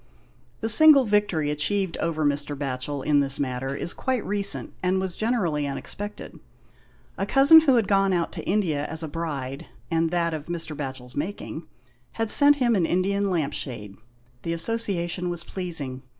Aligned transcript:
The 0.61 0.67
single 0.67 1.05
victory 1.05 1.51
achieved 1.51 1.95
over 1.97 2.25
Mr. 2.25 2.57
Batchel 2.57 3.03
in 3.05 3.19
this 3.19 3.39
matter 3.39 3.75
is 3.75 3.93
quite 3.93 4.25
recent, 4.25 4.73
and 4.81 4.99
was 4.99 5.15
generally 5.15 5.67
unexpected. 5.67 6.39
A 7.19 7.27
cousin 7.27 7.61
who 7.61 7.75
had 7.75 7.87
gone 7.87 8.11
out 8.11 8.31
to 8.31 8.47
India 8.49 8.85
as 8.87 9.03
a 9.03 9.07
bride, 9.07 9.67
and 9.91 10.09
that 10.09 10.33
of 10.33 10.47
Mr. 10.47 10.75
Batchel's 10.75 11.15
making, 11.15 11.67
had 12.13 12.31
sent 12.31 12.55
him 12.55 12.75
an 12.75 12.87
Indian 12.87 13.29
lamp 13.29 13.53
shade. 13.53 13.95
The 14.41 14.53
association 14.53 15.29
was 15.29 15.43
pleasing. 15.43 16.01